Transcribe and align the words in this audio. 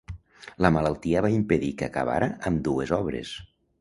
La 0.65 0.69
malaltia 0.77 1.21
va 1.25 1.31
impedir 1.35 1.71
que 1.81 1.89
acabara 1.91 2.31
ambdues 2.53 2.95
obres. 2.99 3.37